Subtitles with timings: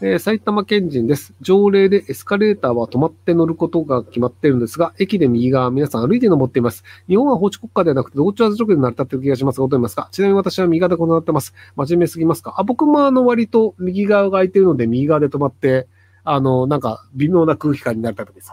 [0.00, 1.34] えー、埼玉県人です。
[1.40, 6.84] 条例でエスカレーターは止まって乗ることが決まっているんですが、駅で右側、皆さん歩いて登っています。
[7.08, 11.52] 日本は法治国家ではなくて同調圧力で成り立っている気がしますが、どう思いますかちなみに私は右側で行ってます。
[11.74, 12.54] 真面目すぎますか？
[12.58, 15.88] あ、僕もあの割と右側が空いているので、右側で止まって、
[16.22, 18.52] あの、なんか微妙な空気感になった時です。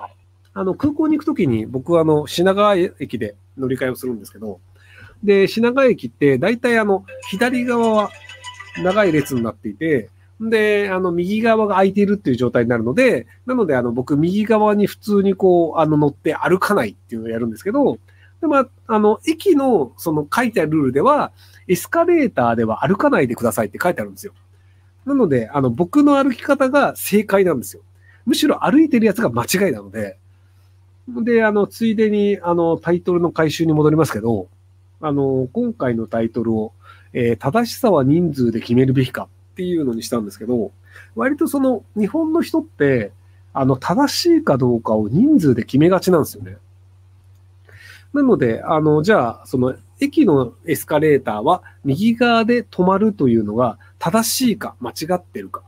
[0.55, 4.61] あの、空港に行くときに僕はあの、品川駅で乗り換えをするんですけど、
[5.23, 8.09] で、品川駅って大体あの、左側は
[8.83, 10.09] 長い列になっていて、
[10.41, 17.97] で、あの、右側が空いているっていう状態になるので、なので、あの、僕、右側に普通にこう、あの、乗って歩かないっていうのをやるんですけど、
[18.41, 21.31] でも、あの、駅の、その書いてあるルールでは、
[21.67, 24.33] エスカレーターでは歩かないでくださいって書いてあるんですよ。
[25.05, 27.81] なので、あの、僕の歩き方が正解なんですよ。
[28.25, 30.17] むしろ歩いてるやつが間違いなので、
[31.07, 34.49] で、あの、ついでに、あの、タイトルの回収に戻りますけど、
[35.01, 36.73] あの、今回のタイトルを、
[37.13, 40.73] えー、正しさは人数で決めるべきかっていうのにしたんですけど、
[41.15, 43.13] 割とその日本の人って、
[43.53, 46.57] あの、正しいかどうかを人数で決めがちなんですよね。
[48.13, 55.63] なので、あの、じゃあ、その駅のエスカレーターは右側で止まるというのが正しいか間違ってるか。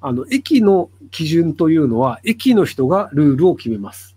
[0.00, 4.16] あの、駅の基準というのは駅の人がルールを決めます。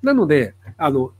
[0.00, 1.10] なので、あの、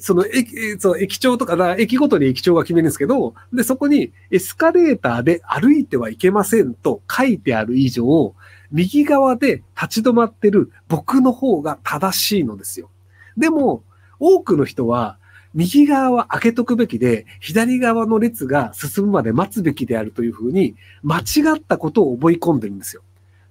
[0.00, 8.34] その駅、その駅長とか、駅ごとに駅長が決めるんですけど、で、そこにエスカレーターで歩いてはいけませんと書いてある以上、
[8.72, 12.90] 右側で立ち止まってる僕の方が正しいのですよ。
[13.36, 13.84] でも、
[14.18, 15.18] 多くの人は、
[15.54, 21.22] 右側は開けとくべきで、左側の列が進むまで待つべきであるというふうに、間違
[21.56, 23.02] ったことを覚え込んでるんですよ。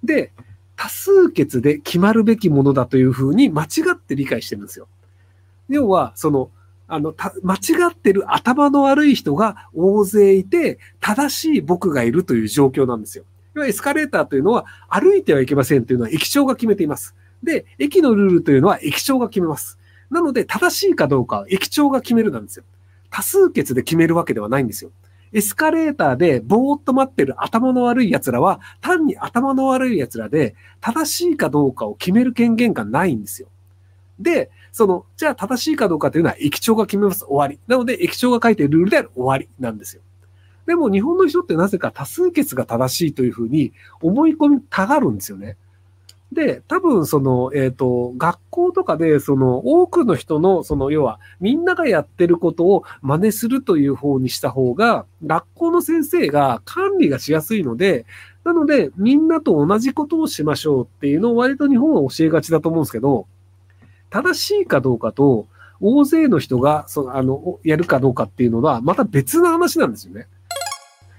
[0.04, 0.32] で、
[0.76, 4.88] 多数決で決まるべきものだというふうに間違って理解してるんですよ。
[5.68, 6.50] 要は、その、
[6.88, 7.58] あの、間違
[7.90, 13.24] ってる頭の悪い人が大勢いて、正しい僕がいるという状況なんですよ。
[13.54, 17.16] 要はエスカレーターというのは歩いてはいけませんというのは駅長が決めています。
[17.42, 19.78] で、駅のルールというのは駅長が決めます。
[20.10, 22.64] なので、正しいかどうかは駅長が決めるなんですよ。
[23.10, 24.90] 多数決で決めるわけではないんですよ。
[25.32, 33.48] エスカレーターでぼーっと待ってる頭の悪い奴らは、単に頭の悪い奴らで、正しいかどうかを決める権限がないんですよ。
[34.18, 37.24] で、その、じゃあ正しいかどうかというのは駅長が決めます。
[37.24, 37.58] 終わり。
[37.66, 40.02] なので、駅長が書いているルールである終わりなんですよ。
[40.66, 45.56] でも日本の人ってなぜか多数決が正しいというふうに思い込みたがるんですよね。
[46.32, 58.06] で、多分その、えっ、ー、と、学校とかで、その、多くの人の、その、要は、みんながやってることを真似するという方にした方が、学校の先生が管理がしやすいので、
[58.42, 63.28] なので、みんなと同じことをしましょうっていうのを割と日本は教えがちだと思うんですけど、
[64.10, 65.46] 正しいかどうかと、
[65.80, 70.26] 大勢の人が、その、あの、やるかどうかっていうのは、また別の話なんですよね。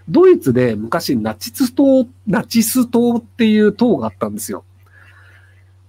[0.10, 4.64] ドイツで昔ナチス党、ナチス党っていう党があったんですよ。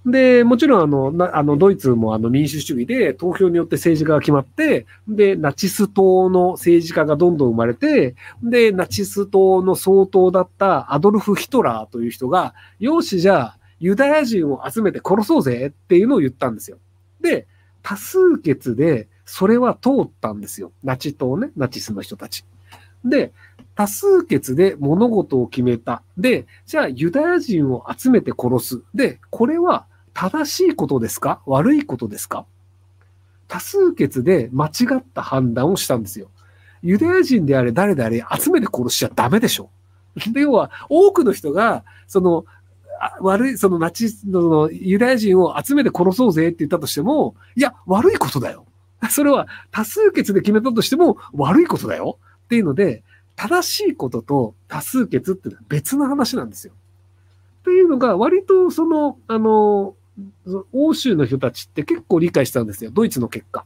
[0.07, 16.79] で、もちろんあの、なあの、ドイツもあの民主主義で投票によって政治家が決まって、で、ナチス党の政治家がどんどん生まれて、で、ナチス党の総統だったアドルフ・ヒトラーという人が、よし、じゃあ、ユダヤ人を集めて殺そうぜっていうのを言ったんですよ。
[17.21, 17.47] で、
[17.83, 20.73] 多数決で、それは通ったんですよ。
[20.83, 22.45] ナチ党ね、ナチスの人たち。
[23.05, 23.33] で、
[23.75, 26.03] 多数決で物事を決めた。
[26.17, 28.83] で、じゃあユダヤ人を集めて殺す。
[28.95, 31.41] で、これは正しいことですか？
[31.47, 32.45] 悪いことですか？
[33.47, 36.29] 多数決で間違った判断をしたんですよ。
[36.83, 39.71] ユダヤ人であれ誰であれ集めて殺しちゃダメでしょ。
[40.33, 42.47] で、要は多くの人が、その
[43.21, 48.67] 悪い、そのナチスのユダヤ人を集めて殺そうぜって言ったとしても、いや、悪いことだよ。
[49.11, 52.19] それは多数決で決めたとしても悪いことだよ。
[52.45, 53.05] っていうので、
[53.37, 56.73] 正しいことと多数決っていうのは別の話なんですよ。
[57.61, 59.95] っていうのが割とその、あの、
[60.73, 62.91] 欧州の人たちって結構理解したんですよ。
[62.93, 63.65] ドイツの結果。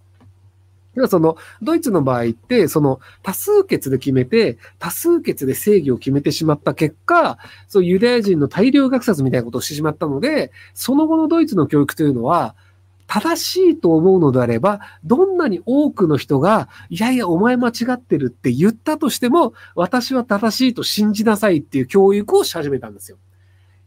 [0.94, 7.38] 要はその、ドイツの場合って、その、多数決で決めて、多数決で正義を決めてしまった結果、
[7.68, 12.54] そうユダヤ人の大量虐殺みたいなことをしてしまったので、その後のドイツの教育というのは、
[13.06, 23.18] 正しいと思うのであれば、どんなに多くの人が、いやいや、お前間違ってるって言ったとしても、私は正しいと信じなさいっていう教育をし始めたんですよ。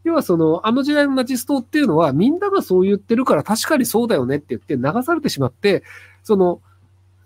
[0.04, 5.84] 要はその、あの時代のナチス党っていうのは、みんながそう言ってるから確かにそうだよねって言って流されてしまって、
[6.22, 6.62] その、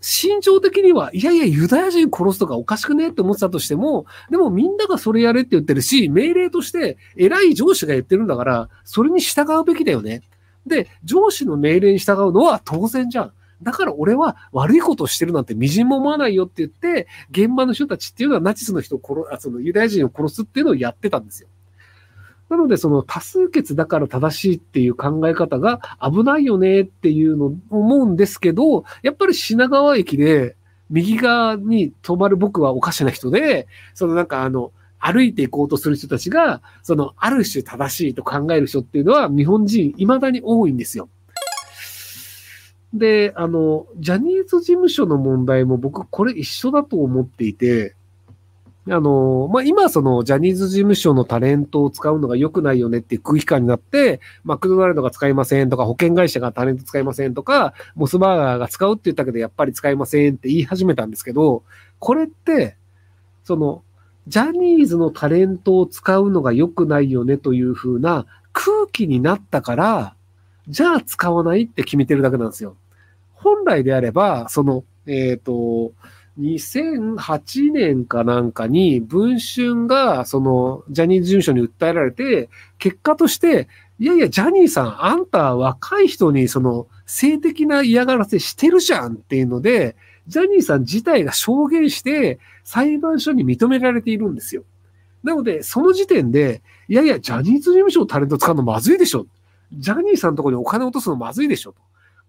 [0.01, 10.21] 心情的には、いやいや、ユダヤ人殺すとかおかしくねって思ってたとしても、でもみんながそれやれって言ってるし、命令として偉い上司が言ってるんだから、それに従うべきだよね。
[10.65, 13.33] で、上司の命令に従うのは当然じゃん。
[13.61, 21.49] だから俺は悪いことをしてるなんて微塵も思わないよって言って、現場の人たちっていうのはナチスの人を殺、あそのユダヤ人を殺すっていうのをやってたんですよ。
[22.49, 30.55] なので、その多数決だから正しいっていう考え方が危ないよねっていうのを思うんですけど、やっぱり品川駅で
[30.89, 41.07] 右側に止まる僕はおかしな人で、そのなんかあの、歩いていこうとする人たちが、その、ある種正しいと考える人っていうのは、日本人、未だに多いんですよ。
[42.93, 47.95] で、あの、ジャニーズ事務所の問題も僕、これ一緒だと思っていて、
[48.87, 61.63] あの、まあ、今、その、ジャニーズ事務所のタレントを使うのが良くないよねっていう空気感になって、マクドナルドが使いませんとか、保険会社がタレント使いませんとか、モスバーガーが使うって言ったけど、やっぱり使いませんって言い始めたんですけど、
[61.99, 62.77] これって、
[63.43, 63.83] その、
[64.27, 70.15] ジャニーズのタレントを使うのが良くないよねという風な空気になったから、
[70.67, 72.75] じゃあ使わないって決めてるだけなんですよ。
[73.33, 75.93] 本来であれば、その、えっ、ー、と、
[76.39, 83.68] 2008年かなんかに、文春が、その、ジャニーズ事務所に訴えられて、結果として、
[84.00, 89.95] いやいや、ジャニーさん、あんた若い人に、その、性的な嫌がらせしてるじゃんっていうので、
[90.27, 94.63] ジャニーさん自体が証言して、裁判所に認められているんですよ。
[95.24, 99.25] なので、その時点で、いやいや、ジャニーズ事務所のタレント使うのまずいでしょ。
[99.74, 101.75] ジャニーさんのところにお金落とすのまずいでしょ。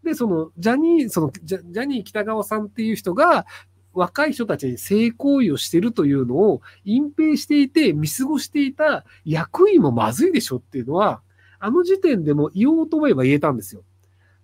[0.03, 3.47] で、その、ジャニー、そのジャ、ジャニー北川さんっていう人が、
[3.93, 11.23] 若い人たちに性行為をしてるというのを隠蔽していて見過ごしていた役員もまずいでしょっていうのは、
[11.59, 13.83] あの時点でも言おうと思えば言えたんですよ。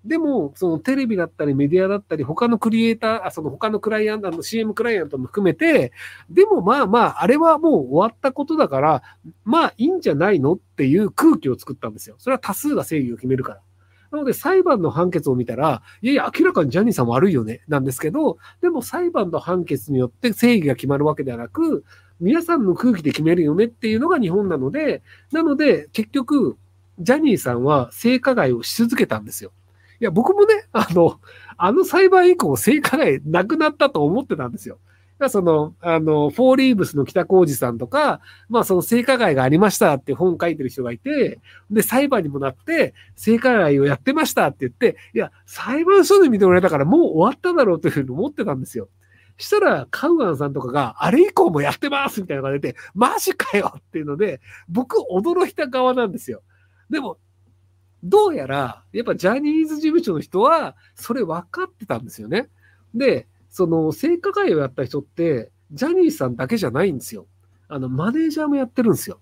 [0.07, 5.93] でも、そのテレビだったりメディアだったり、他のクリエイター、あその他のクライアントの CM クライアントも含めて、
[6.31, 9.03] でもまあまあ、あれはもう終わったことだから、
[9.45, 12.15] まあいいんじゃないのっていう空気を作ったんですよ。
[12.19, 13.61] それは多数が正義を決めるから。
[14.17, 21.85] なので裁判の判決を見たら、いやいや、明らかにジャニーさん悪いよね、なんですけど、でも裁判の判決によって正義が決まるわけではなく、
[22.19, 25.03] 皆さんの空気で決めるよねっていうのが日本なので、
[25.33, 26.57] なので結局、
[26.99, 29.53] ジャニーさんは性加害をし続けたんですよ。
[30.01, 31.21] いや、僕もね、あの、
[31.59, 34.79] あの裁判以降、性加害なくなったと思ってたんですよ。
[35.31, 41.39] その、あの、フォーリーブスの北浩二さんとか、まあその性加害がありましたって本書いてる人がいて、
[41.71, 48.89] で、裁判にもなって、性加害をやってましたって言って、いや、裁判所で見てもらえたからもう終わっただろうというふうに思ってたんですよ。
[49.39, 56.43] したら、カウアンさんとかが、あれ以降もやってますみたいなのが出て、マジかよっていうので、僕驚いた側なんですよ。
[56.91, 57.19] でも、
[58.03, 62.49] どうやら、やっぱジャニーズ事務所の人は、それ分かってたんですよね。
[62.95, 67.27] で、その、性加害をやった人って、ジャニーさんだけじゃないんですよ。
[67.69, 69.19] あの、マネージャーもやってるんですよ。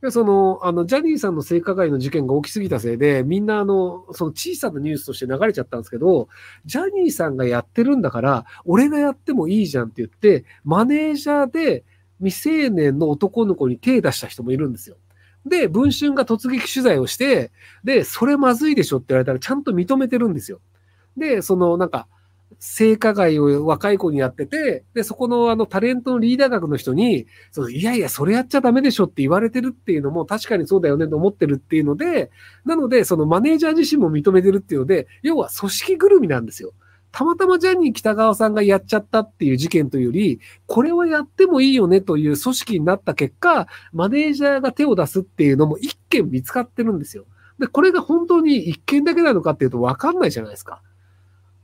[0.00, 6.28] でその、あの、ジャニーさんの性加害の事件が大きすぎたせいで、みんなあの、その小さなニュースとして流れちゃったんですけど、
[6.64, 11.82] ジャニーさんがやってるんだから、俺がやってもいいじゃんって言って、マネージャーで
[12.20, 14.96] 未成年の男の子に手出した人もいるんですよ。
[15.44, 17.50] で、文春が突撃取材をして、
[17.82, 20.60] で、それまずいでしょって言われたらちゃんと認めてるんですよ。
[21.16, 22.06] で、そのなんか、
[22.60, 32.30] 性加害を若い子にやってて、で、そこのあのタレントのリーダー学の人に、そのいやいや、それやっちゃダメでしょって言われてるっていうのも確かにそうだよねと思ってるっていうので、
[32.66, 36.72] なので、そのマネージャー自身も認めてるっていうので、要は組織ぐるみなんですよ。
[37.12, 47.24] たまたまジャニー北川さんがやっちゃったっていう事件というより、これはやってもいいよねという組織になった結果、マネージャーが手を出すっていうのも一件見つかってるんですよ。
[47.58, 50.82] で、これが本当に一件だけなのかっていうと分かんないじゃないですか。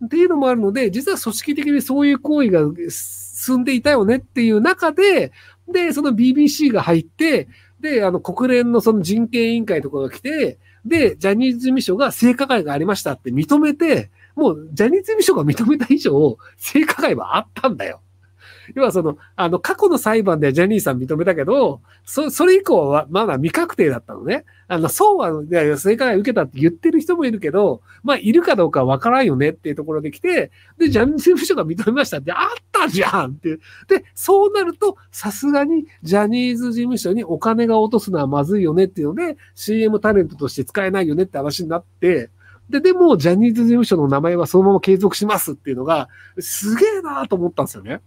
[0.04, 2.60] っていうのもあるので、実は組織的にそういう行為が
[2.90, 5.32] 進んでいたよねっていう中で、
[5.68, 7.48] で、その BBC が入って、
[7.80, 18.00] で、あの、国連のその人権委員会とかが来て、で、ジャニーズ事務所が性加害がありましたって認めて、もうジャニーズ事務所が認めた以上、性加害はあったんだよ。
[18.74, 24.44] 要はその、あの、過去の裁判でジャニーさん認めたけど、そ、それ以降はまだ未確定だったのね。
[24.68, 32.38] あの、そうは、いや、正解受けたって言ってる人もいるけど、まあ、いるかどうかわからんよねっていうところで来て、で、ジャニーズ事務所が認めましたって、あっ
[32.72, 33.60] たじゃんっていう。
[33.88, 42.30] で、そうなると、さすがにジャニーズ事務所にお金が落とすのはまずいよねっていうので、CM タレントとして使えないよねって話になって、
[42.68, 46.08] で、でも、ジャニーズ事務所の名前はそのまま継続しますっていうのが、
[46.38, 48.00] すげえなと思ったんですよね。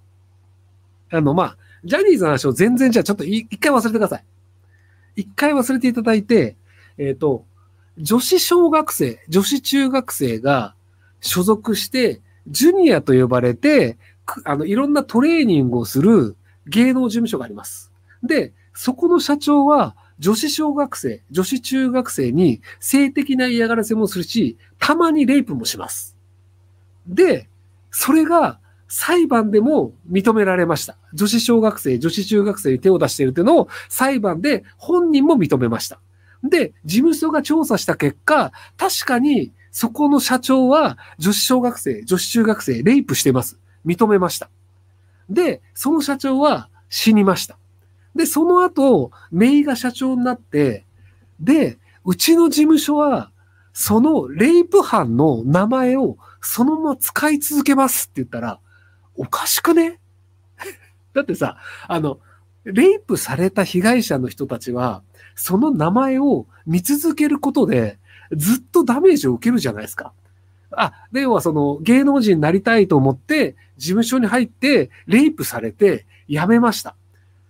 [1.11, 4.23] あの、まあ、ジャニーズの話を全然じゃあちょっと一回忘れてください。
[5.15, 6.55] 一回忘れていただいて、
[6.97, 7.45] えっ、ー、と、
[7.97, 10.75] 女子小学生、女子中学生が
[11.19, 13.97] 所属して、ジュニアと呼ばれて、
[14.45, 16.35] あの、いろんなトレーニングをする
[16.67, 17.91] 芸能事務所があります。
[18.23, 26.17] で、そこの社長は、女子小学生、女子中学生に性的な嫌がらせもするし、たまにレイプもします。
[27.07, 27.47] で、
[27.89, 30.97] それが裁判でも認められました。
[31.13, 35.99] 女子小学生、女子中学生に手を出しているというのを裁判で本人も認めました。
[36.43, 43.59] で、事務所が調査した結果、確かにそこの社長は女子小学生、女子中学生、レイプしてます。
[43.85, 44.49] 認めました。
[45.29, 47.57] で、その社長は死にました。
[48.15, 50.85] で、その後、メイが社長になって、
[51.39, 53.31] で、うちの事務所は、
[53.71, 58.59] そのレイプ犯の名前をそのまま使い続けますって言ったら、
[59.19, 59.99] おかしくね？
[61.13, 61.57] だってさ、
[61.89, 62.19] あの、
[62.63, 65.03] レイプされた被害者の人たちは、
[65.35, 67.99] その名前を見続けることで、
[68.31, 70.13] ずっとダメージを受けるじゃないですか。
[70.71, 76.95] あ、で、要はその芸能人になりたいと思って、事務所に入って、レイプされて、辞めました。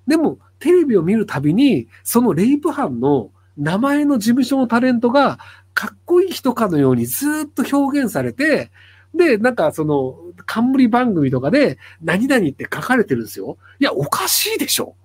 [0.07, 5.37] でも、テレビを見るたびに、そのレイプ犯の名前の事務所のタレントが、
[5.75, 8.71] かっこいい人かのようにずっと表現されて、
[9.13, 13.57] で、なんかその、冠番組とかで、何々って書かれてるんですよ。
[13.79, 14.95] いや、おかしいでしょ。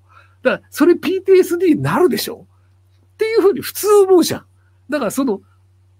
[0.42, 2.46] だから、それ PTSD になるでしょ
[3.14, 4.44] っていうふうに普通思うじゃん。
[4.90, 5.40] だからその、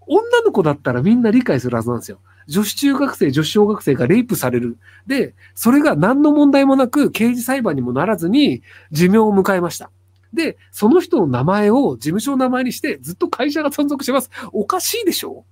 [0.06, 2.20] 女の子だったらみんな理解するはずなんですよ。
[2.46, 4.76] 女子中学生、女子小学生がレイプされる。
[5.06, 9.90] で、それが何の問題もなく刑事裁判にもならずに寿命を迎えました。
[10.34, 14.30] で、その人の名前を事務所の名前にしてずっと会社が存続します。
[14.52, 15.44] おかしいでしょ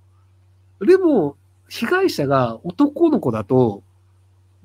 [0.85, 1.37] でも、
[1.69, 3.83] 被害者が男の子だと、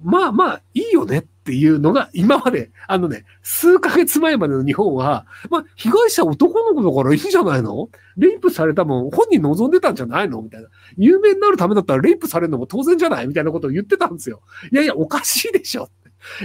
[0.03, 7.89] まあまあいいよねっていうのが今まで、あのね、数ヶ月前までの日本は、まあ被害者男の子だからいいんじゃないの？
[8.17, 10.41] レイプされたもん本人望んでたんじゃないの？
[10.41, 10.69] みたいな。
[10.97, 13.27] 有名になるためだったらレイプされるのも当然じゃない？
[13.27, 14.43] みたいなことを言ってたんですよ。
[14.71, 15.89] いやいや、おかしいでしょ。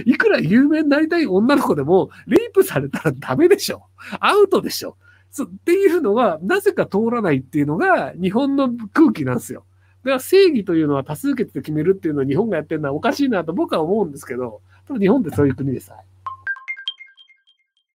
[0.04, 3.84] いくら有名になりたい女の子でも、レイプされたらダメでしょ。
[4.18, 4.96] アウトでしょ。
[5.42, 9.64] っていうのが、なぜか通らないっていうのが日本の空気なんですよ。
[10.04, 15.90] だから正義というのは多数決で決めるっていうのを日本がやってるのはおかしいなと僕は思うんですけど、多分日本ってそういう国です。